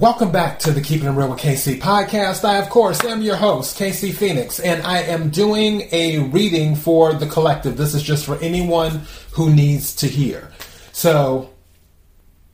[0.00, 2.44] Welcome back to the Keeping It Real with KC podcast.
[2.44, 7.12] I, of course, am your host, KC Phoenix, and I am doing a reading for
[7.12, 7.76] the collective.
[7.76, 10.50] This is just for anyone who needs to hear.
[10.90, 11.52] So,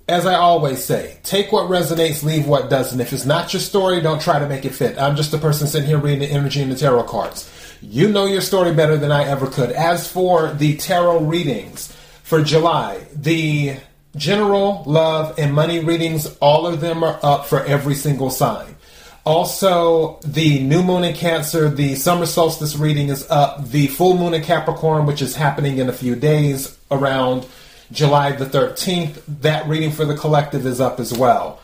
[0.07, 3.01] as I always say, take what resonates, leave what doesn't.
[3.01, 4.99] If it's not your story, don't try to make it fit.
[4.99, 7.51] I'm just a person sitting here reading the energy and the tarot cards.
[7.81, 9.71] You know your story better than I ever could.
[9.71, 11.91] As for the tarot readings
[12.23, 13.79] for July, the
[14.17, 18.77] general, love, and money readings, all of them are up for every single sign.
[19.25, 23.69] Also, the new moon in Cancer, the summer solstice reading is up.
[23.69, 27.47] The full moon in Capricorn, which is happening in a few days around
[27.93, 31.61] July the 13th, that reading for the collective is up as well.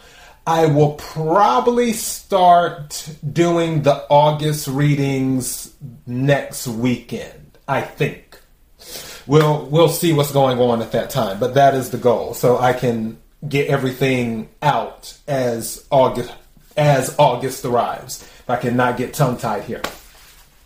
[0.46, 5.74] I will probably start doing the August readings
[6.06, 8.25] next weekend, I think
[9.26, 11.38] we'll we'll see what's going on at that time.
[11.38, 16.32] But that is the goal, so I can get everything out as August
[16.76, 18.22] as August arrives.
[18.22, 19.82] If I cannot get tongue tied here.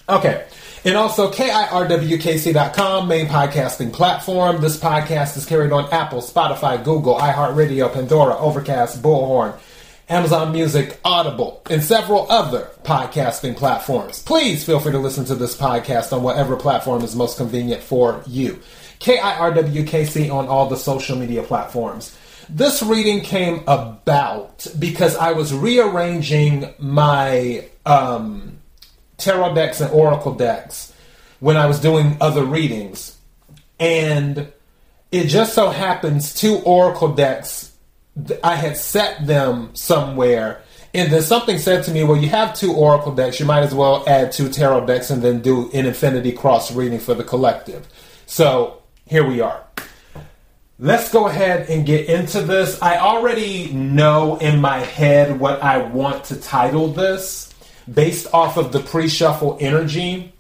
[0.09, 0.47] Okay.
[0.83, 4.63] And also KIRWKC.com, main podcasting platform.
[4.63, 9.59] This podcast is carried on Apple, Spotify, Google, iHeartRadio, Pandora, Overcast, Bullhorn,
[10.11, 14.25] Amazon Music, Audible, and several other podcasting platforms.
[14.25, 18.21] Please feel free to listen to this podcast on whatever platform is most convenient for
[18.27, 18.59] you.
[18.99, 22.19] KIRWKC on all the social media platforms.
[22.49, 28.59] This reading came about because I was rearranging my um,
[29.17, 30.93] tarot decks and oracle decks
[31.39, 33.17] when I was doing other readings.
[33.79, 34.53] And
[35.13, 37.70] it just so happens two oracle decks
[38.43, 42.73] I had set them somewhere, and then something said to me, "Well, you have two
[42.73, 43.39] oracle decks.
[43.39, 46.99] You might as well add two tarot decks and then do an infinity cross reading
[46.99, 47.87] for the collective."
[48.27, 49.61] So here we are.
[50.79, 52.81] Let's go ahead and get into this.
[52.81, 57.53] I already know in my head what I want to title this
[57.93, 60.33] based off of the pre shuffle energy.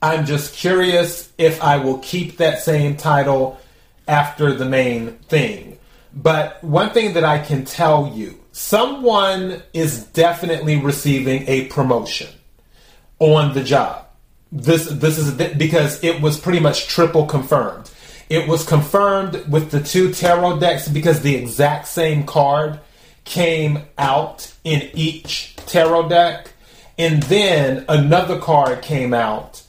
[0.00, 3.58] I'm just curious if I will keep that same title
[4.06, 5.78] after the main thing.
[6.20, 12.28] But one thing that I can tell you, someone is definitely receiving a promotion
[13.20, 14.06] on the job.
[14.50, 17.88] This this is because it was pretty much triple confirmed.
[18.28, 22.80] It was confirmed with the two tarot decks because the exact same card
[23.24, 26.50] came out in each tarot deck,
[26.98, 29.62] and then another card came out,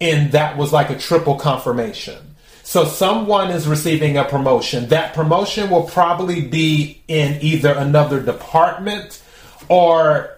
[0.00, 2.25] and that was like a triple confirmation.
[2.66, 4.88] So someone is receiving a promotion.
[4.88, 9.22] That promotion will probably be in either another department
[9.68, 10.36] or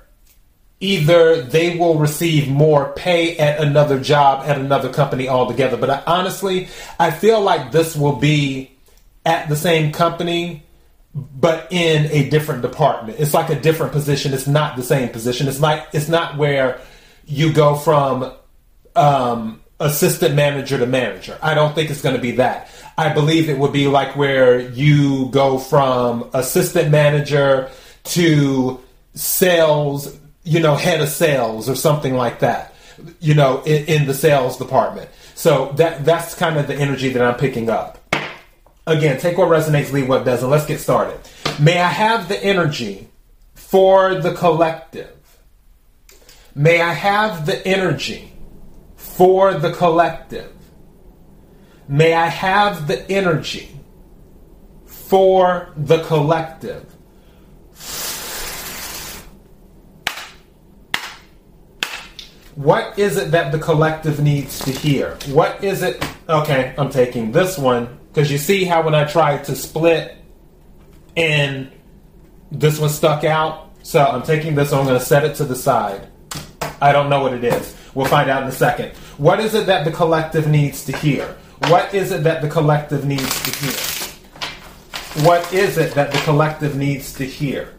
[0.78, 5.78] either they will receive more pay at another job at another company altogether.
[5.78, 6.68] But I, honestly,
[7.00, 8.72] I feel like this will be
[9.24, 10.64] at the same company
[11.14, 13.18] but in a different department.
[13.18, 14.34] It's like a different position.
[14.34, 15.48] It's not the same position.
[15.48, 16.78] It's like it's not where
[17.24, 18.34] you go from
[18.94, 21.38] um, assistant manager to manager.
[21.42, 22.70] I don't think it's going to be that.
[22.96, 27.70] I believe it would be like where you go from assistant manager
[28.04, 28.80] to
[29.14, 32.74] sales, you know, head of sales or something like that,
[33.20, 35.08] you know, in, in the sales department.
[35.34, 37.98] So that that's kind of the energy that I'm picking up.
[38.86, 40.48] Again, take what resonates, leave what doesn't.
[40.48, 41.20] Let's get started.
[41.60, 43.08] May I have the energy
[43.54, 45.14] for the collective?
[46.54, 48.32] May I have the energy
[48.98, 50.52] for the collective.
[51.88, 53.74] May I have the energy
[54.84, 56.84] for the collective.
[62.56, 65.16] What is it that the collective needs to hear?
[65.28, 66.04] What is it?
[66.28, 70.16] Okay, I'm taking this one because you see how when I tried to split
[71.16, 71.70] and
[72.50, 73.70] this one stuck out?
[73.84, 76.08] So I'm taking this I'm going to set it to the side.
[76.82, 77.77] I don't know what it is.
[77.94, 78.92] We'll find out in a second.
[79.16, 81.36] What is it that the collective needs to hear?
[81.68, 85.24] What is it that the collective needs to hear?
[85.26, 87.74] What is it that the collective needs to hear?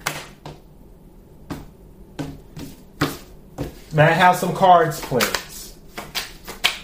[3.93, 5.77] May I have some cards, please?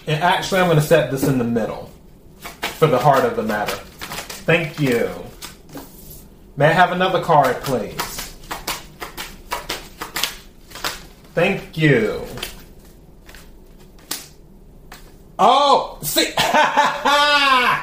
[0.07, 1.91] And actually, I'm going to set this in the middle
[2.77, 3.75] for the heart of the matter.
[3.75, 5.11] Thank you.
[6.57, 8.01] May I have another card, please?
[11.33, 12.25] Thank you.
[15.37, 17.79] Oh, see, I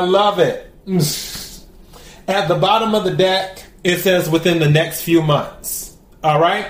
[0.00, 0.72] love it.
[2.28, 5.96] At the bottom of the deck, it says within the next few months.
[6.24, 6.66] All right.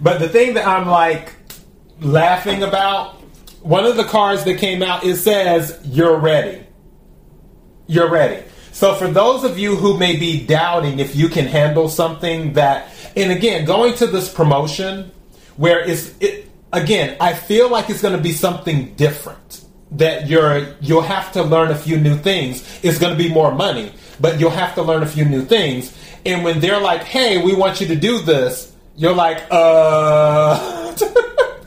[0.00, 1.32] But the thing that I'm like
[2.00, 3.14] laughing about,
[3.62, 6.66] one of the cards that came out, it says, You're ready.
[7.86, 8.44] You're ready.
[8.72, 12.92] So for those of you who may be doubting if you can handle something that,
[13.16, 15.10] and again, going to this promotion
[15.56, 16.45] where it's, it,
[16.76, 21.42] again, I feel like it's going to be something different that you're, you'll have to
[21.42, 22.80] learn a few new things.
[22.82, 25.96] It's going to be more money, but you'll have to learn a few new things.
[26.24, 30.94] And when they're like, hey, we want you to do this, you're like, uh.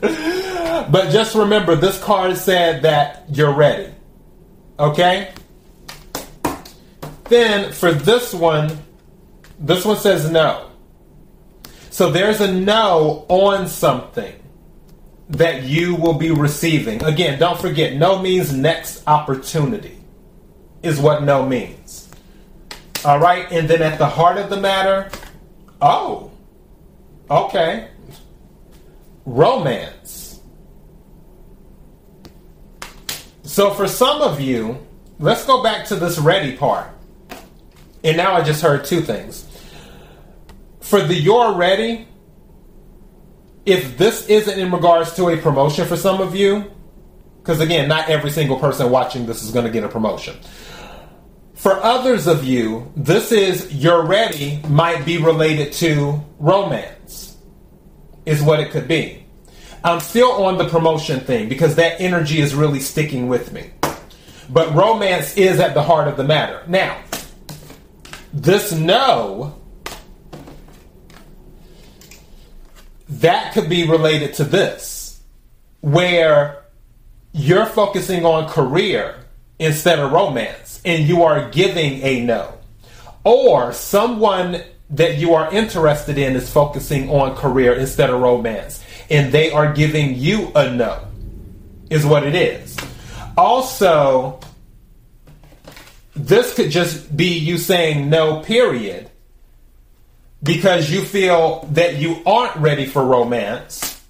[0.90, 3.92] but just remember, this card said that you're ready.
[4.78, 5.32] Okay?
[7.24, 8.78] Then for this one,
[9.58, 10.70] this one says no.
[11.90, 14.39] So there's a no on something
[15.30, 17.02] that you will be receiving.
[17.04, 19.96] Again, don't forget, no means next opportunity,
[20.82, 22.08] is what no means.
[23.04, 25.10] All right, and then at the heart of the matter,
[25.80, 26.32] oh,
[27.30, 27.88] okay,
[29.24, 30.40] romance.
[33.42, 34.84] So for some of you,
[35.20, 36.88] let's go back to this ready part.
[38.02, 39.46] And now I just heard two things.
[40.80, 42.08] For the you're ready,
[43.70, 46.70] if this isn't in regards to a promotion for some of you,
[47.38, 50.36] because again, not every single person watching this is going to get a promotion.
[51.54, 57.36] For others of you, this is you're ready might be related to romance,
[58.24, 59.26] is what it could be.
[59.84, 63.70] I'm still on the promotion thing because that energy is really sticking with me.
[64.48, 66.62] But romance is at the heart of the matter.
[66.66, 67.00] Now,
[68.32, 69.59] this no,
[73.10, 75.20] that could be related to this,
[75.80, 76.62] where
[77.32, 79.16] you're focusing on career
[79.58, 82.54] instead of romance, and you are giving a no.
[83.24, 89.32] Or someone that you are interested in is focusing on career instead of romance, and
[89.32, 91.04] they are giving you a no,
[91.90, 92.76] is what it is.
[93.36, 94.40] Also,
[96.14, 99.09] this could just be you saying no, period,
[100.42, 104.02] because you feel that you aren't ready for romance,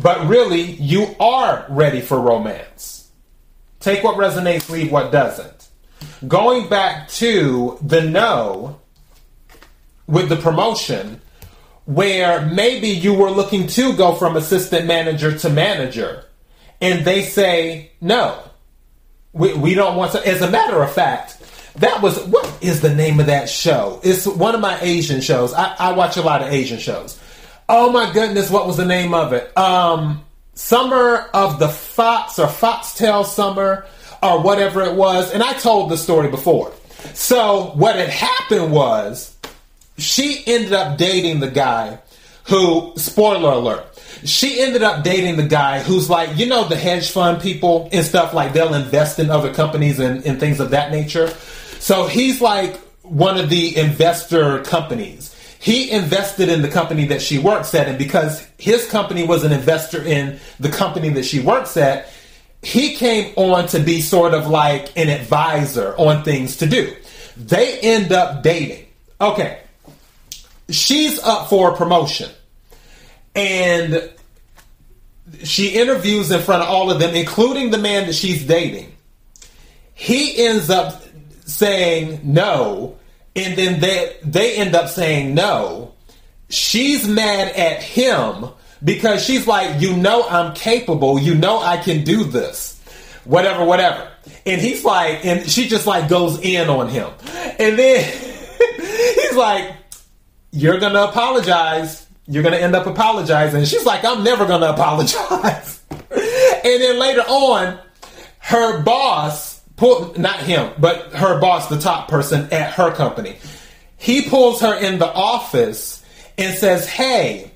[0.00, 3.10] but really you are ready for romance.
[3.80, 5.68] Take what resonates, leave what doesn't.
[6.26, 8.80] Going back to the no
[10.06, 11.20] with the promotion,
[11.84, 16.24] where maybe you were looking to go from assistant manager to manager,
[16.80, 18.38] and they say no.
[19.32, 20.26] We, we don't want to.
[20.26, 21.36] As a matter of fact,
[21.76, 24.00] that was what is the name of that show?
[24.02, 25.52] It's one of my Asian shows.
[25.52, 27.20] I, I watch a lot of Asian shows.
[27.68, 29.56] Oh my goodness, what was the name of it?
[29.56, 30.24] Um,
[30.54, 33.86] Summer of the Fox or Foxtail Summer
[34.22, 35.32] or whatever it was.
[35.32, 36.72] And I told the story before.
[37.12, 39.36] So what had happened was
[39.98, 41.98] she ended up dating the guy
[42.44, 43.86] who, spoiler alert,
[44.24, 48.04] she ended up dating the guy who's like, you know, the hedge fund people and
[48.04, 51.32] stuff like they'll invest in other companies and, and things of that nature.
[51.84, 55.36] So he's like one of the investor companies.
[55.60, 59.52] He invested in the company that she works at, and because his company was an
[59.52, 62.08] investor in the company that she works at,
[62.62, 66.90] he came on to be sort of like an advisor on things to do.
[67.36, 68.86] They end up dating.
[69.20, 69.60] Okay.
[70.70, 72.30] She's up for a promotion.
[73.34, 74.10] And
[75.42, 78.90] she interviews in front of all of them, including the man that she's dating.
[79.92, 81.03] He ends up
[81.44, 82.96] saying no,
[83.36, 85.94] and then they they end up saying no.
[86.50, 88.46] She's mad at him
[88.82, 91.18] because she's like, you know, I'm capable.
[91.18, 92.80] You know, I can do this.
[93.24, 94.10] Whatever, whatever.
[94.46, 97.10] And he's like, and she just like goes in on him.
[97.58, 98.04] And then
[98.76, 99.74] he's like,
[100.50, 102.06] you're to apologize.
[102.26, 103.64] You're to end up apologizing.
[103.64, 105.80] She's like, I'm never to apologize.
[105.90, 107.78] and then later on,
[108.38, 113.36] her boss pull not him, but her boss, the top person at her company.
[113.96, 116.04] He pulls her in the office
[116.36, 117.50] and says, "Hey,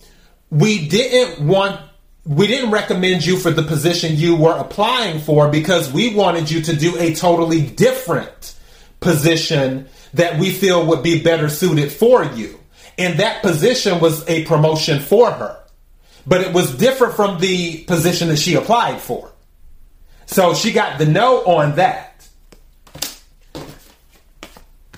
[0.50, 1.80] we didn't want
[2.24, 6.60] we didn't recommend you for the position you were applying for because we wanted you
[6.60, 8.54] to do a totally different
[9.00, 12.58] position that we feel would be better suited for you."
[12.98, 15.56] And that position was a promotion for her.
[16.26, 19.30] But it was different from the position that she applied for.
[20.26, 22.07] So she got the no on that.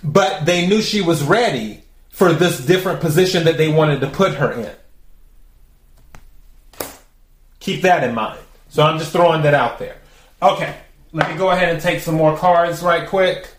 [0.02, 4.35] But they knew she was ready for this different position that they wanted to put
[4.35, 4.75] her in.
[7.61, 8.40] Keep that in mind.
[8.69, 9.99] So I'm just throwing that out there.
[10.42, 10.75] Okay,
[11.12, 13.54] let me go ahead and take some more cards right quick.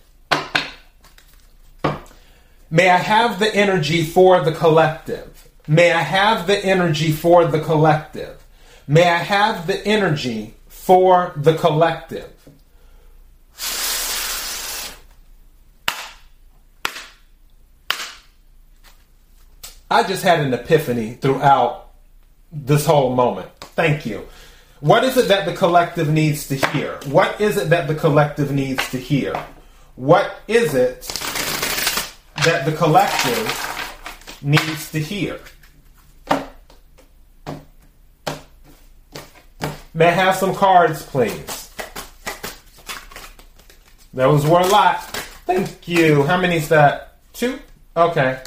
[2.69, 5.49] May I have the energy for the collective.
[5.67, 8.43] May I have the energy for the collective.
[8.87, 12.31] May I have the energy for the collective.
[19.91, 21.91] I just had an epiphany throughout
[22.49, 23.51] this whole moment.
[23.75, 24.25] Thank you.
[24.79, 26.97] What is it that the collective needs to hear?
[27.07, 29.35] What is it that the collective needs to hear?
[29.97, 31.01] What is it
[32.45, 35.41] that the collective needs to hear?
[39.93, 41.69] May I have some cards, please?
[44.13, 45.03] Those were a lot.
[45.45, 46.23] Thank you.
[46.23, 47.17] How many is that?
[47.33, 47.59] Two?
[47.97, 48.41] Okay.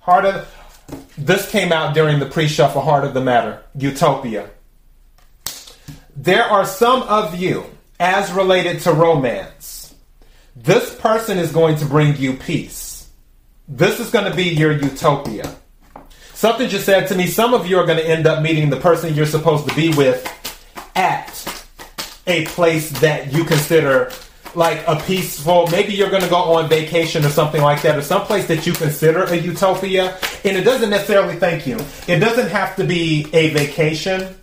[0.00, 0.56] Heart of
[1.16, 4.50] this came out during the pre-shuffle Heart of the Matter, Utopia.
[6.16, 7.64] There are some of you,
[7.98, 9.94] as related to romance,
[10.56, 13.08] this person is going to bring you peace.
[13.68, 15.54] This is going to be your utopia.
[16.34, 18.80] Something just said to me, some of you are going to end up meeting the
[18.80, 20.26] person you're supposed to be with
[20.96, 21.28] at
[22.26, 24.10] a place that you consider
[24.54, 28.02] like a peaceful maybe you're going to go on vacation or something like that or
[28.02, 30.18] someplace that you consider a utopia.
[30.44, 31.78] And it doesn't necessarily thank you.
[32.08, 34.36] It doesn't have to be a vacation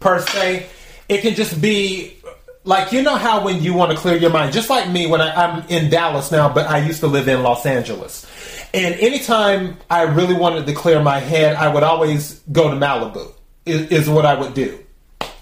[0.00, 0.66] per se.
[1.08, 2.18] It can just be
[2.64, 5.22] like you know how when you want to clear your mind just like me when
[5.22, 8.26] I, i'm in dallas now but i used to live in los angeles.
[8.74, 13.32] And anytime i really wanted to clear my head i would always go to malibu
[13.64, 14.78] is, is what i would do.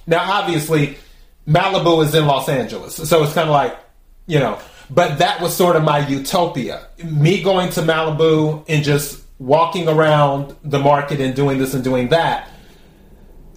[0.07, 0.99] Now obviously
[1.47, 2.97] Malibu is in Los Angeles.
[2.97, 3.79] So it's kind of like,
[4.27, 4.59] you know,
[4.91, 6.87] but that was sort of my utopia.
[7.05, 12.09] Me going to Malibu and just walking around the market and doing this and doing
[12.09, 12.49] that.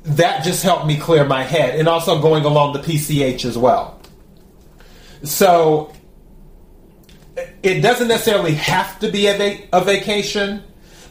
[0.03, 4.01] That just helped me clear my head and also going along the PCH as well.
[5.23, 5.93] So
[7.63, 10.63] it doesn't necessarily have to be a, va- a vacation,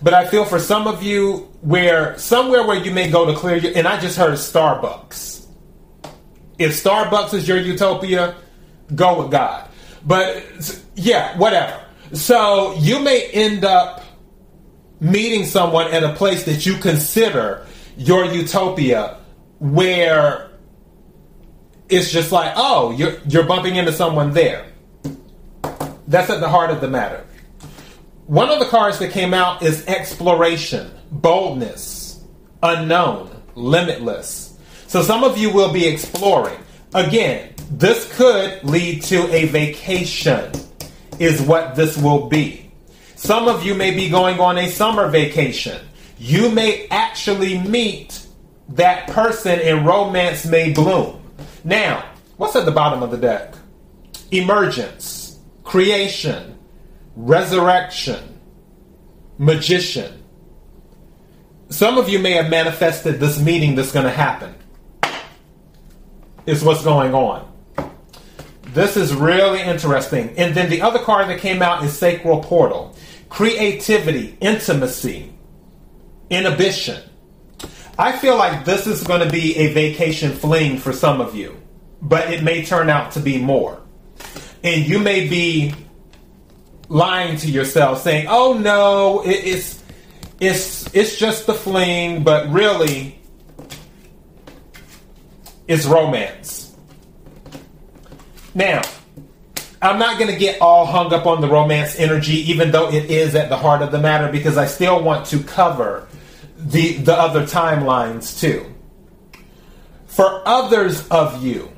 [0.03, 3.57] but I feel for some of you where somewhere where you may go to clear
[3.57, 5.39] your, and I just heard Starbucks
[6.59, 8.35] if Starbucks is your utopia,
[8.95, 9.69] go with God.
[10.05, 10.45] But
[10.95, 11.85] yeah, whatever.
[12.13, 14.03] So you may end up
[15.01, 19.19] meeting someone at a place that you consider your utopia
[19.59, 20.51] where
[21.89, 24.67] it's just like, oh, you're you're bumping into someone there.
[26.07, 27.27] That's at the heart of the matter.
[28.27, 32.23] One of the cards that came out is exploration, boldness,
[32.63, 34.48] unknown, limitless.
[34.89, 36.59] So some of you will be exploring.
[36.95, 40.51] Again, this could lead to a vacation,
[41.19, 42.71] is what this will be.
[43.15, 45.87] Some of you may be going on a summer vacation.
[46.19, 48.27] You may actually meet
[48.71, 51.23] that person and romance may bloom.
[51.65, 53.55] Now, what's at the bottom of the deck?
[54.31, 56.59] Emergence, creation,
[57.15, 58.41] resurrection,
[59.37, 60.25] magician.
[61.69, 64.55] Some of you may have manifested this meeting that's going to happen
[66.49, 67.47] is what's going on.
[68.73, 70.31] This is really interesting.
[70.39, 72.97] And then the other card that came out is Sacral Portal.
[73.29, 75.35] Creativity, intimacy,
[76.31, 77.03] inhibition.
[77.99, 81.61] I feel like this is going to be a vacation fling for some of you,
[82.01, 83.83] but it may turn out to be more.
[84.65, 85.75] And you may be
[86.89, 89.83] lying to yourself saying, "Oh no, it, it's
[90.41, 93.18] it's it's just the fling," but really
[95.69, 96.75] is romance.
[98.55, 98.83] Now,
[99.81, 103.11] I'm not going to get all hung up on the romance energy, even though it
[103.11, 106.09] is at the heart of the matter, because I still want to cover
[106.57, 108.75] the, the other timelines too.
[110.07, 111.71] For others of you,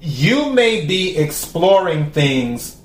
[0.00, 2.76] you may be exploring things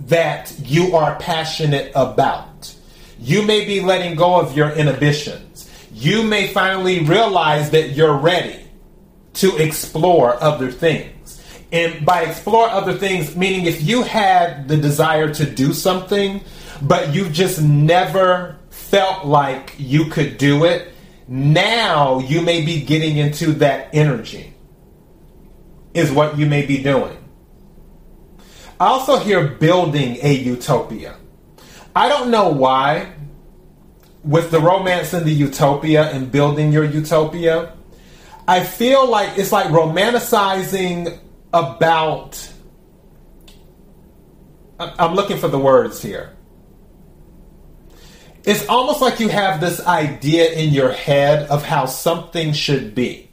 [0.00, 2.72] that you are passionate about.
[3.18, 5.68] You may be letting go of your inhibitions.
[5.92, 8.61] You may finally realize that you're ready
[9.34, 11.42] to explore other things.
[11.72, 16.42] And by explore other things, meaning if you had the desire to do something,
[16.82, 20.92] but you just never felt like you could do it,
[21.28, 24.52] now you may be getting into that energy,
[25.94, 27.16] is what you may be doing.
[28.78, 31.16] I also hear building a utopia.
[31.94, 33.12] I don't know why,
[34.24, 37.74] with the romance and the utopia and building your utopia,
[38.52, 41.18] I feel like it's like romanticizing
[41.54, 42.52] about.
[44.78, 46.36] I'm looking for the words here.
[48.44, 53.30] It's almost like you have this idea in your head of how something should be.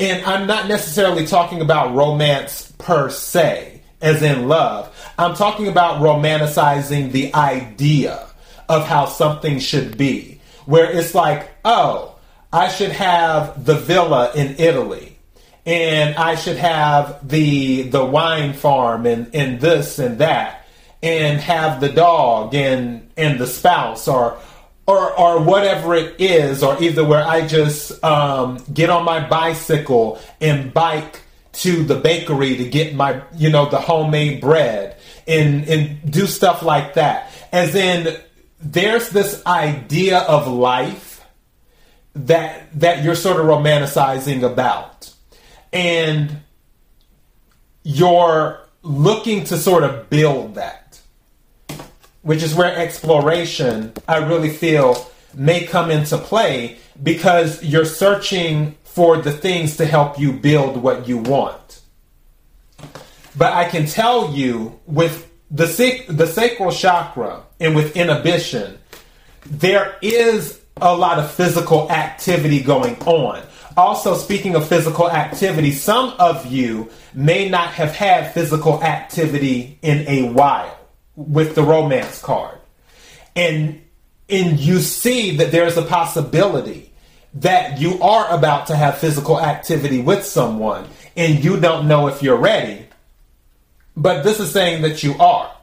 [0.00, 5.12] And I'm not necessarily talking about romance per se, as in love.
[5.18, 8.26] I'm talking about romanticizing the idea
[8.66, 10.40] of how something should be.
[10.64, 12.11] Where it's like, oh,
[12.52, 15.16] I should have the villa in Italy,
[15.64, 20.58] and I should have the the wine farm and, and this and that.
[21.02, 24.38] and have the dog and and the spouse or
[24.86, 30.20] or or whatever it is, or either where I just um, get on my bicycle
[30.40, 31.20] and bike
[31.54, 36.62] to the bakery to get my you know the homemade bread and and do stuff
[36.62, 37.30] like that.
[37.52, 38.16] As in,
[38.60, 41.11] there's this idea of life
[42.14, 45.12] that that you're sort of romanticizing about,
[45.72, 46.38] and
[47.82, 50.82] you're looking to sort of build that
[52.22, 59.16] which is where exploration, I really feel, may come into play because you're searching for
[59.16, 61.80] the things to help you build what you want.
[63.36, 68.78] But I can tell you with the, the sacral chakra and with inhibition,
[69.46, 73.42] there is a lot of physical activity going on.
[73.76, 80.06] Also, speaking of physical activity, some of you may not have had physical activity in
[80.08, 80.78] a while
[81.16, 82.58] with the romance card.
[83.34, 83.82] And
[84.28, 86.92] and you see that there's a possibility
[87.34, 90.86] that you are about to have physical activity with someone
[91.16, 92.86] and you don't know if you're ready.
[93.96, 95.54] But this is saying that you are.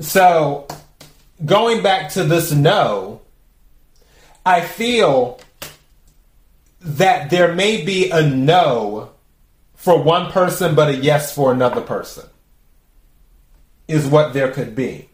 [0.00, 0.66] So,
[1.44, 3.20] going back to this no,
[4.44, 5.40] I feel
[6.80, 9.10] that there may be a no
[9.74, 12.28] for one person, but a yes for another person
[13.86, 15.08] is what there could be.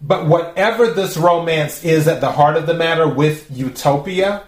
[0.00, 4.44] But whatever this romance is at the heart of the matter with utopia,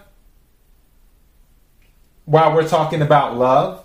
[2.25, 3.83] while we're talking about love,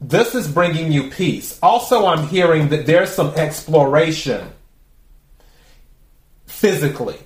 [0.00, 1.58] this is bringing you peace.
[1.62, 4.52] Also, I'm hearing that there's some exploration
[6.62, 7.18] physically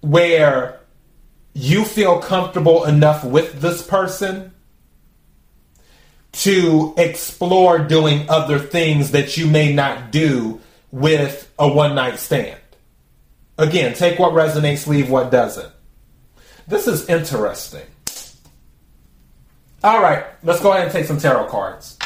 [0.00, 0.80] where
[1.54, 4.52] you feel comfortable enough with this person
[6.32, 10.60] to explore doing other things that you may not do
[10.90, 12.58] with a one night stand.
[13.56, 15.72] Again, take what resonates, leave what doesn't.
[16.66, 17.86] This is interesting.
[19.84, 21.96] All right, let's go ahead and take some tarot cards.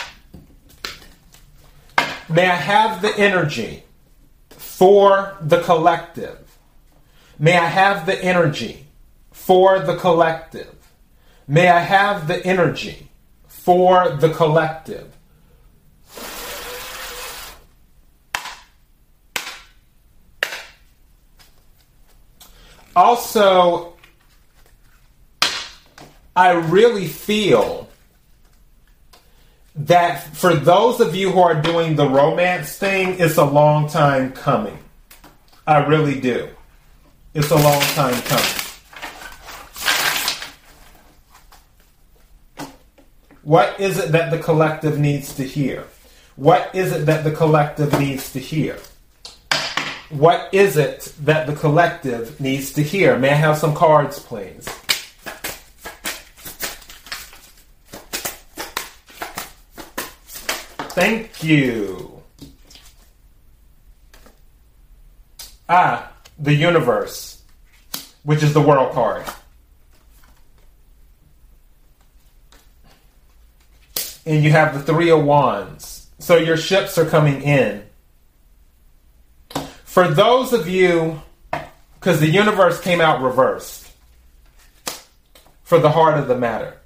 [2.28, 3.82] May I have the energy
[4.50, 6.45] for the collective?
[7.38, 8.86] May I have the energy
[9.30, 10.74] for the collective?
[11.46, 13.08] May I have the energy
[13.46, 15.12] for the collective.
[22.94, 23.94] Also,
[26.34, 27.90] I really feel
[29.74, 34.32] that for those of you who are doing the romance thing, it's a long time
[34.32, 34.78] coming.
[35.66, 36.55] I really do.
[37.38, 38.46] It's a long time coming.
[43.42, 45.86] What is it that the collective needs to hear?
[46.36, 48.78] What is it that the collective needs to hear?
[50.08, 53.18] What is it that the collective needs to hear?
[53.18, 54.64] May I have some cards, please?
[60.96, 62.22] Thank you.
[65.68, 67.42] Ah, the universe,
[68.22, 69.24] which is the world card.
[74.26, 76.08] and you have the Three of Wands.
[76.18, 77.84] So your ships are coming in.
[79.84, 81.22] For those of you,
[81.94, 83.90] because the universe came out reversed
[85.62, 86.76] for the heart of the matter.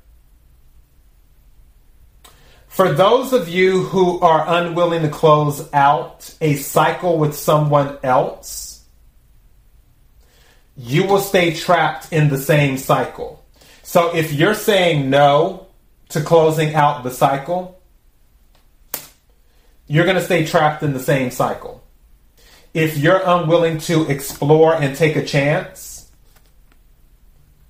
[2.69, 8.70] For those of you who are unwilling to close out a cycle with someone else,
[10.83, 13.45] you will stay trapped in the same cycle.
[13.83, 15.67] So if you're saying no
[16.09, 17.79] to closing out the cycle,
[19.87, 21.85] you're going to stay trapped in the same cycle.
[22.73, 26.11] If you're unwilling to explore and take a chance,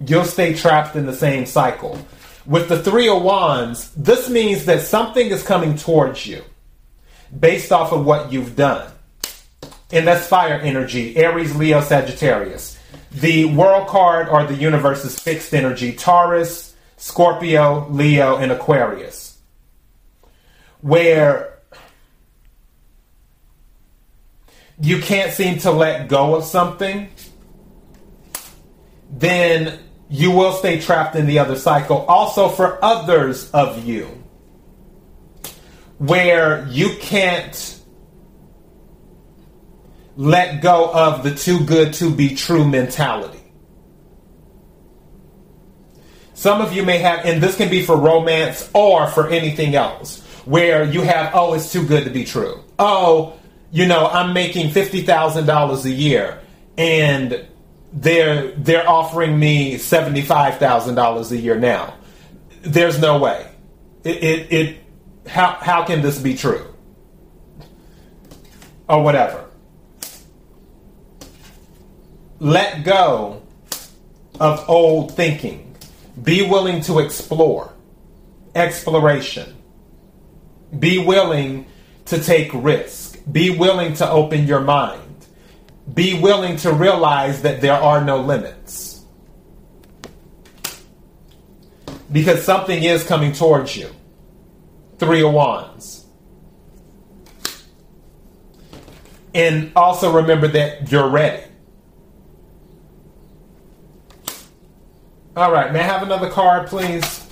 [0.06, 1.98] you'll stay trapped in the same cycle.
[2.46, 6.44] With the Three of Wands, this means that something is coming towards you
[7.36, 8.92] based off of what you've done.
[9.90, 12.79] And that's fire energy Aries, Leo, Sagittarius.
[13.12, 19.38] The world card or the universe's fixed energy Taurus, Scorpio, Leo, and Aquarius,
[20.80, 21.58] where
[24.80, 27.08] you can't seem to let go of something,
[29.10, 31.98] then you will stay trapped in the other cycle.
[32.06, 34.06] Also, for others of you,
[35.98, 37.79] where you can't
[40.20, 43.40] let go of the too good to be true mentality.
[46.34, 50.20] Some of you may have, and this can be for romance or for anything else,
[50.44, 52.62] where you have, oh, it's too good to be true.
[52.78, 53.38] Oh,
[53.70, 56.38] you know, I'm making fifty thousand dollars a year,
[56.76, 57.46] and
[57.90, 61.94] they're they're offering me seventy five thousand dollars a year now.
[62.60, 63.50] There's no way.
[64.04, 64.76] It, it, it
[65.26, 66.66] how how can this be true?
[68.86, 69.49] Or whatever.
[72.40, 73.42] Let go
[74.40, 75.76] of old thinking.
[76.22, 77.72] Be willing to explore.
[78.54, 79.56] Exploration.
[80.76, 81.66] Be willing
[82.06, 83.18] to take risk.
[83.30, 85.26] Be willing to open your mind.
[85.92, 89.04] Be willing to realize that there are no limits.
[92.10, 93.90] Because something is coming towards you.
[94.98, 96.06] Three of Wands.
[99.34, 101.49] And also remember that you're ready.
[105.40, 107.26] All right, may I have another card, please?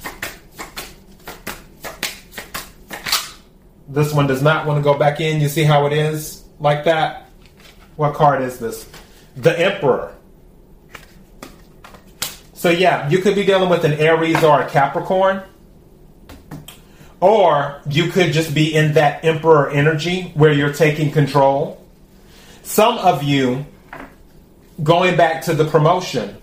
[3.87, 5.43] This one does not want to go back in.
[5.43, 6.43] You see how it is?
[6.59, 7.29] Like that?
[7.97, 8.89] What card is this?
[9.37, 10.15] The Emperor.
[12.55, 15.43] So, yeah, you could be dealing with an Aries or a Capricorn.
[17.21, 21.87] Or you could just be in that Emperor energy where you're taking control.
[22.63, 23.67] Some of you,
[24.83, 26.39] going back to the promotion,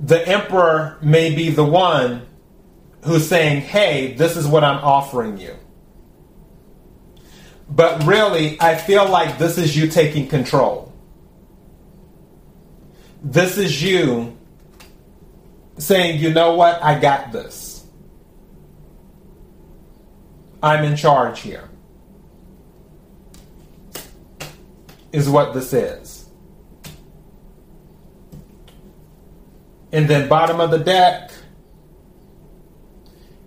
[0.00, 2.26] the emperor may be the one
[3.04, 5.54] who's saying, hey, this is what I'm offering you.
[7.68, 10.92] But really, I feel like this is you taking control.
[13.22, 14.36] This is you
[15.78, 17.84] saying, you know what, I got this.
[20.62, 21.68] I'm in charge here.
[25.12, 26.25] Is what this is.
[29.96, 31.30] And then bottom of the deck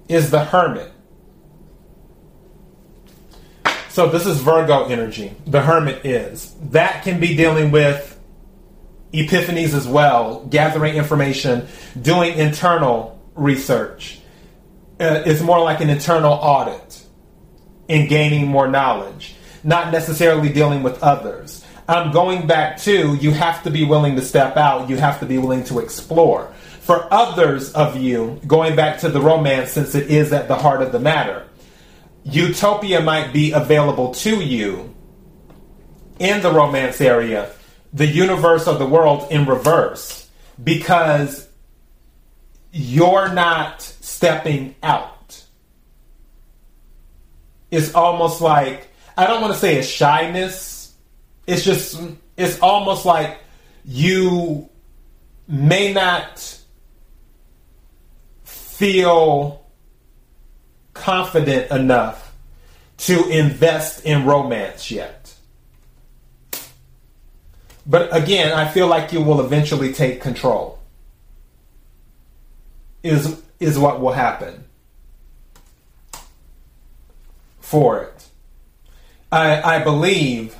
[0.07, 0.91] is the Hermit.
[3.89, 5.35] So this is Virgo energy.
[5.45, 6.55] The Hermit is.
[6.71, 8.19] That can be dealing with
[9.13, 11.67] epiphanies as well, gathering information,
[12.01, 14.19] doing internal research.
[14.99, 17.03] Uh, it's more like an internal audit
[17.87, 21.63] in gaining more knowledge, not necessarily dealing with others.
[21.89, 25.25] I'm going back to you have to be willing to step out, you have to
[25.25, 26.53] be willing to explore.
[26.81, 30.83] For others of you, going back to the romance, since it is at the heart
[30.83, 31.47] of the matter,
[32.23, 34.93] utopia might be available to you
[36.19, 37.49] in the romance area,
[37.91, 40.29] the universe of the world in reverse,
[40.63, 41.49] because
[42.71, 45.43] you're not stepping out.
[47.71, 50.78] It's almost like, I don't want to say a shyness
[51.49, 51.99] it's just
[52.37, 53.39] it's almost like
[53.83, 54.69] you
[55.47, 56.59] may not
[58.43, 59.65] feel
[60.93, 62.35] confident enough
[62.97, 65.33] to invest in romance yet.
[67.87, 70.77] But again, I feel like you will eventually take control.
[73.01, 74.65] Is is what will happen
[77.59, 78.27] for it.
[79.31, 80.55] I I believe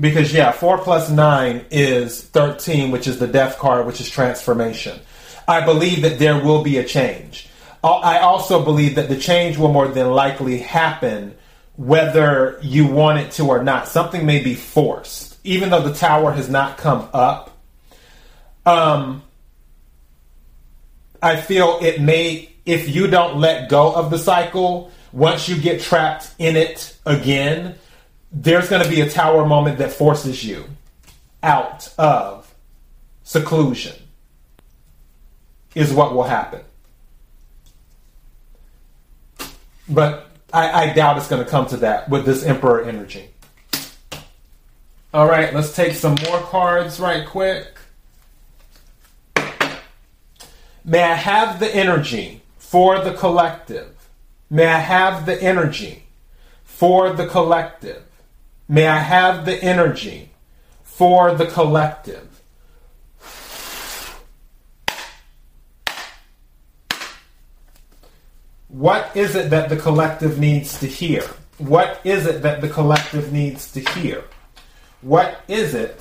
[0.00, 4.98] because yeah, four plus nine is thirteen, which is the death card, which is transformation.
[5.46, 7.48] I believe that there will be a change.
[7.82, 11.34] I also believe that the change will more than likely happen
[11.76, 13.88] whether you want it to or not.
[13.88, 17.56] Something may be forced, even though the tower has not come up.
[18.66, 19.22] Um,
[21.22, 25.80] I feel it may, if you don't let go of the cycle, once you get
[25.80, 27.76] trapped in it again,
[28.32, 30.64] there's going to be a tower moment that forces you
[31.42, 32.54] out of
[33.24, 33.94] seclusion,
[35.74, 36.60] is what will happen.
[39.88, 43.30] But I, I doubt it's going to come to that with this Emperor energy.
[45.12, 47.66] All right, let's take some more cards right quick.
[50.84, 53.94] May I have the energy for the collective?
[54.48, 56.04] May I have the energy
[56.64, 58.04] for the collective?
[58.70, 60.30] May I have the energy
[60.84, 62.40] for the collective.
[68.68, 71.24] What is it that the collective needs to hear?
[71.58, 74.22] What is it that the collective needs to hear?
[75.00, 75.98] What is it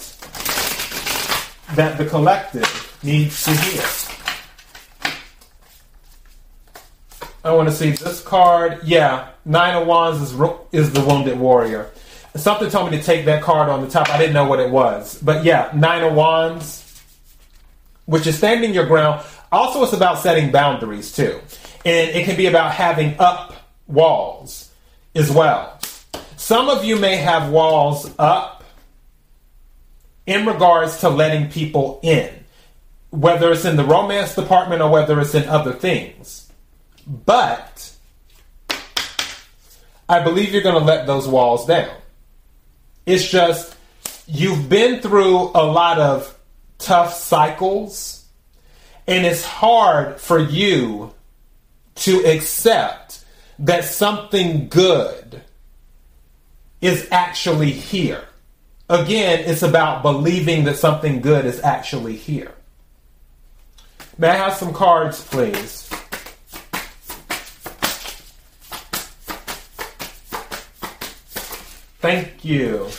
[1.74, 3.84] that the collective needs to hear?
[7.44, 8.82] I want to see this card.
[8.84, 10.40] Yeah, Nine of Wands is,
[10.72, 11.90] is the Wounded Warrior.
[12.36, 14.10] Something told me to take that card on the top.
[14.10, 15.20] I didn't know what it was.
[15.22, 17.04] But yeah, Nine of Wands,
[18.06, 19.26] which is standing your ground.
[19.52, 21.40] Also, it's about setting boundaries too.
[21.86, 23.56] And it can be about having up
[23.88, 24.72] walls
[25.16, 25.80] as well.
[26.38, 28.64] Some of you may have walls up
[30.26, 32.30] in regards to letting people in,
[33.10, 36.52] whether it's in the romance department or whether it's in other things.
[37.08, 37.92] But
[40.08, 41.90] I believe you're going to let those walls down.
[43.10, 43.76] It's just
[44.28, 46.38] you've been through a lot of
[46.78, 48.24] tough cycles,
[49.08, 51.16] and it's hard for you
[51.96, 53.26] to accept
[53.58, 55.42] that something good
[56.82, 58.26] is actually here.
[58.88, 62.54] Again, it's about believing that something good is actually here.
[64.20, 65.90] May I have some cards, please?
[72.00, 72.90] Thank you.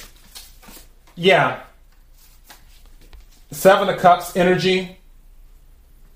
[1.15, 1.63] Yeah.
[3.51, 4.99] Seven of Cups energy,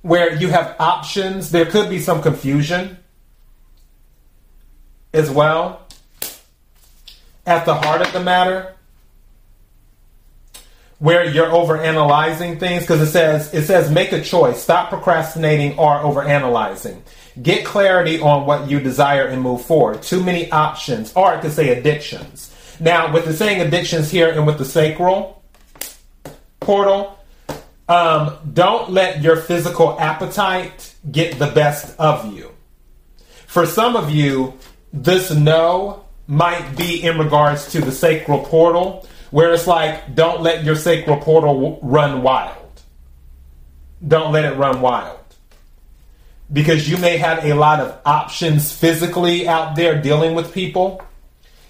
[0.02, 1.50] where you have options.
[1.50, 2.98] There could be some confusion
[5.12, 5.86] as well.
[7.46, 8.74] At the heart of the matter,
[10.98, 15.78] where you're over analyzing things, because it says it says make a choice, stop procrastinating
[15.78, 17.02] or over analyzing.
[17.42, 20.02] Get clarity on what you desire and move forward.
[20.02, 22.53] Too many options, or it could say addictions.
[22.80, 25.42] Now, with the saying addictions here and with the sacral
[26.60, 27.18] portal,
[27.88, 32.50] um, don't let your physical appetite get the best of you.
[33.46, 34.54] For some of you,
[34.92, 40.64] this no might be in regards to the sacral portal, where it's like, don't let
[40.64, 42.56] your sacral portal run wild.
[44.06, 45.18] Don't let it run wild.
[46.52, 51.02] Because you may have a lot of options physically out there dealing with people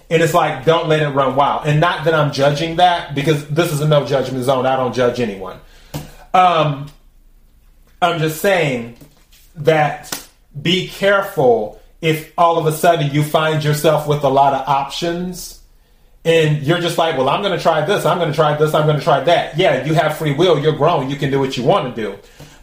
[0.09, 1.65] and it's like, don't let it run wild.
[1.65, 4.65] And not that I'm judging that, because this is a no judgment zone.
[4.65, 5.59] I don't judge anyone.
[6.33, 6.87] Um,
[8.01, 8.97] I'm just saying
[9.55, 10.27] that
[10.61, 15.61] be careful if all of a sudden you find yourself with a lot of options
[16.23, 18.73] and you're just like, well, I'm going to try this, I'm going to try this,
[18.73, 19.57] I'm going to try that.
[19.57, 22.17] Yeah, you have free will, you're grown, you can do what you want to do.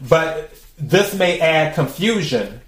[0.07, 2.61] But this may add confusion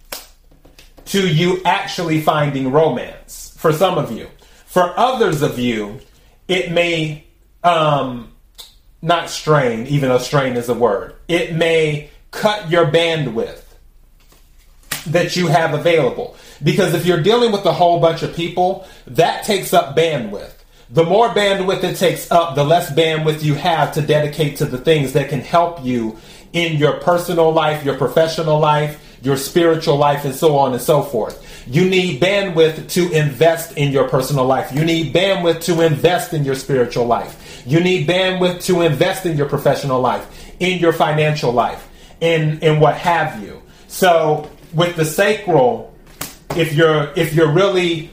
[1.06, 4.30] to you actually finding romance for some of you.
[4.76, 6.02] For others of you,
[6.50, 7.24] it may
[7.64, 8.34] um,
[9.02, 11.16] not strain, even though strain is a word.
[11.30, 13.64] It may cut your bandwidth
[15.06, 16.36] that you have available.
[16.62, 20.52] Because if you're dealing with a whole bunch of people, that takes up bandwidth.
[20.90, 24.78] The more bandwidth it takes up, the less bandwidth you have to dedicate to the
[24.78, 26.18] things that can help you
[26.52, 31.02] in your personal life, your professional life, your spiritual life, and so on and so
[31.02, 31.44] forth.
[31.67, 34.71] You need bandwidth to invest in your personal life.
[34.71, 37.63] You need bandwidth to invest in your spiritual life.
[37.65, 40.28] You need bandwidth to invest in your professional life,
[40.60, 41.89] in your financial life,
[42.21, 43.63] in, in what have you.
[43.88, 45.91] So with the sacral,
[46.56, 48.12] if you're if you're really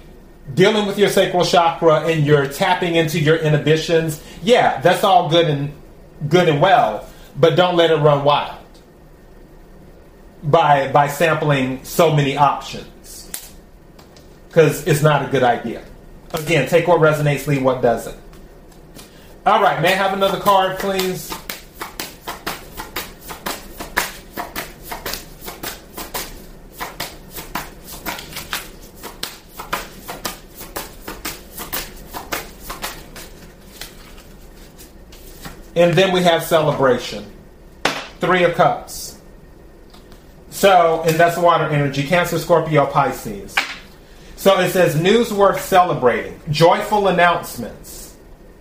[0.55, 5.47] dealing with your sacral chakra and you're tapping into your inhibitions, yeah, that's all good
[5.47, 5.73] and
[6.29, 7.07] good and well,
[7.39, 8.59] but don't let it run wild
[10.43, 12.87] by by sampling so many options
[14.53, 15.83] because it's not a good idea.
[16.35, 18.19] Again, take what resonates, leave what doesn't.
[19.47, 21.33] All right, may I have another card, please?
[35.75, 37.25] And then we have celebration.
[38.21, 39.19] Three of Cups.
[40.51, 43.57] So, and that's water energy Cancer, Scorpio, Pisces.
[44.43, 48.17] So it says news worth celebrating, joyful announcements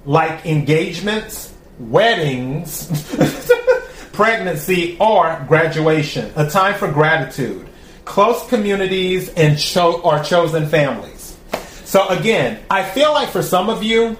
[0.06, 2.88] like engagements, weddings,
[4.12, 6.32] pregnancy, or graduation.
[6.36, 7.67] A time for gratitude,
[8.06, 11.36] close communities, and cho- or chosen families.
[11.84, 14.17] So again, I feel like for some of you,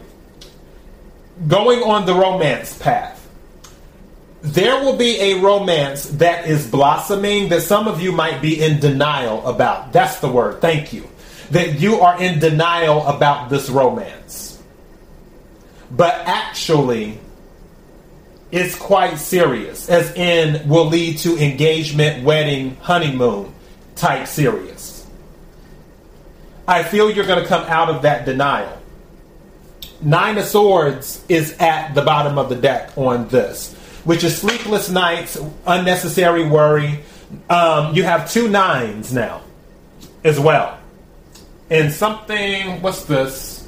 [1.48, 3.30] going on the romance path,
[4.42, 8.80] there will be a romance that is blossoming that some of you might be in
[8.80, 9.94] denial about.
[9.94, 10.60] That's the word.
[10.60, 11.08] Thank you
[11.52, 14.62] that you are in denial about this romance.
[15.92, 17.20] But actually,
[18.52, 23.54] it's quite serious, as in will lead to engagement, wedding, honeymoon
[23.96, 25.06] type serious.
[26.68, 28.78] I feel you're going to come out of that denial.
[30.02, 33.74] Nine of Swords is at the bottom of the deck on this,
[34.06, 35.38] which is sleepless nights,
[35.68, 37.04] unnecessary worry.
[37.50, 39.42] Um, you have two nines now
[40.24, 40.81] as well
[41.72, 42.82] and something.
[42.82, 43.68] What's this?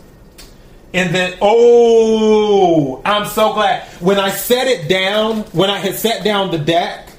[0.93, 3.87] And then, oh, I'm so glad.
[3.99, 7.09] When I set it down, when I had set down the deck,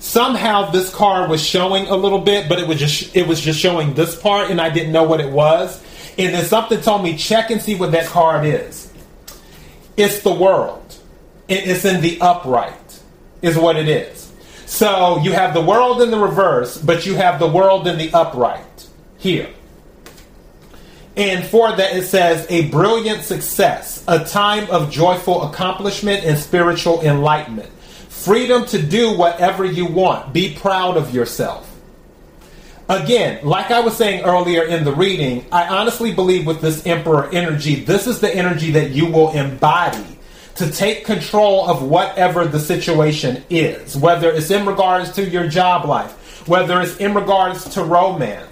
[0.00, 3.58] somehow this card was showing a little bit, but it was just it was just
[3.58, 5.82] showing this part, and I didn't know what it was.
[6.18, 8.92] And then something told me check and see what that card is.
[9.96, 10.80] It's the world.
[11.48, 13.00] It's in the upright,
[13.40, 14.30] is what it is.
[14.66, 18.12] So you have the world in the reverse, but you have the world in the
[18.12, 19.48] upright here.
[21.16, 27.02] And for that, it says a brilliant success, a time of joyful accomplishment and spiritual
[27.02, 27.68] enlightenment,
[28.08, 30.32] freedom to do whatever you want.
[30.32, 31.68] Be proud of yourself.
[32.88, 37.28] Again, like I was saying earlier in the reading, I honestly believe with this Emperor
[37.32, 40.18] energy, this is the energy that you will embody
[40.56, 45.86] to take control of whatever the situation is, whether it's in regards to your job
[45.86, 48.51] life, whether it's in regards to romance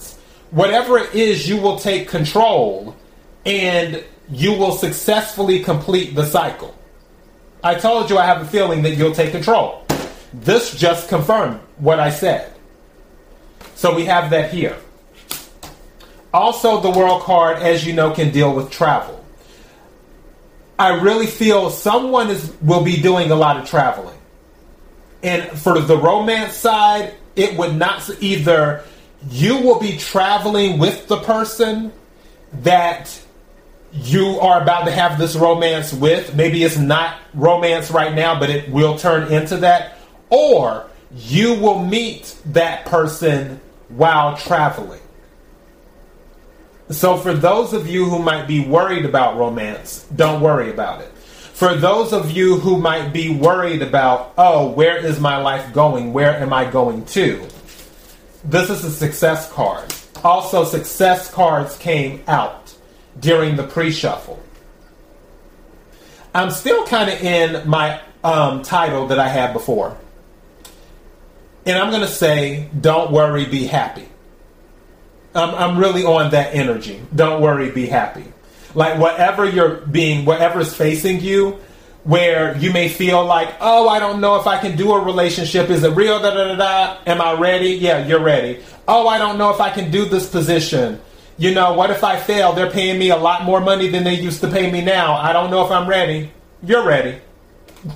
[0.50, 2.96] whatever it is, you will take control
[3.44, 6.76] and you will successfully complete the cycle.
[7.62, 9.84] I told you I have a feeling that you'll take control.
[10.32, 12.52] This just confirmed what I said.
[13.74, 14.76] So we have that here.
[16.32, 19.24] Also, the world card, as you know, can deal with travel.
[20.78, 24.16] I really feel someone is will be doing a lot of traveling.
[25.22, 28.84] And for the romance side, it would not either
[29.28, 31.92] you will be traveling with the person
[32.52, 33.20] that
[33.92, 36.34] you are about to have this romance with.
[36.34, 39.98] Maybe it's not romance right now, but it will turn into that.
[40.30, 45.00] Or you will meet that person while traveling.
[46.90, 51.12] So, for those of you who might be worried about romance, don't worry about it.
[51.60, 56.12] For those of you who might be worried about, oh, where is my life going?
[56.12, 57.46] Where am I going to?
[58.44, 59.92] This is a success card.
[60.24, 62.74] Also, success cards came out
[63.18, 64.42] during the pre shuffle.
[66.34, 69.96] I'm still kind of in my um, title that I had before.
[71.66, 74.08] And I'm going to say, don't worry, be happy.
[75.34, 77.00] I'm, I'm really on that energy.
[77.14, 78.24] Don't worry, be happy.
[78.74, 81.58] Like, whatever you're being, whatever's facing you,
[82.10, 85.70] where you may feel like, oh, I don't know if I can do a relationship.
[85.70, 86.18] Is it real?
[86.18, 86.98] Da da da da.
[87.06, 87.74] Am I ready?
[87.74, 88.64] Yeah, you're ready.
[88.88, 91.00] Oh, I don't know if I can do this position.
[91.38, 92.52] You know, what if I fail?
[92.52, 95.14] They're paying me a lot more money than they used to pay me now.
[95.14, 96.32] I don't know if I'm ready.
[96.64, 97.20] You're ready.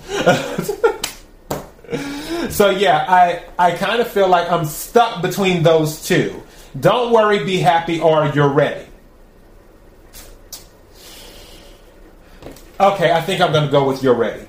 [2.51, 6.41] so yeah, I I kind of feel like I'm stuck between those two.
[6.79, 8.87] Don't worry, be happy, or you're ready.
[12.85, 14.47] Okay, I think I'm going to go with You're Ready.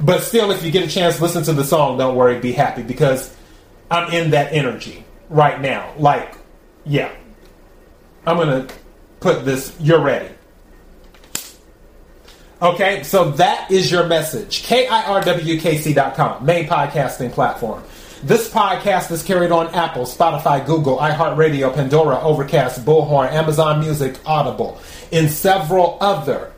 [0.00, 2.82] But still, if you get a chance, listen to the song, Don't Worry, Be Happy,
[2.82, 3.36] because
[3.90, 5.92] I'm in that energy right now.
[5.98, 6.34] Like,
[6.86, 7.12] yeah.
[8.26, 8.74] I'm going to
[9.20, 10.30] put this, You're Ready.
[12.62, 14.62] Okay, so that is your message.
[14.62, 17.82] KIRWKC.com, main podcasting platform.
[18.22, 24.80] This podcast is carried on Apple, Spotify, Google, iHeartRadio, Pandora, Overcast, Bullhorn, Amazon Music, Audible,
[25.12, 26.52] and several other